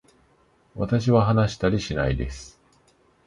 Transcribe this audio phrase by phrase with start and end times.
[0.75, 2.59] 私は話したりないです